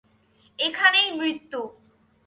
[0.59, 1.61] এখানেই মৃত্যু।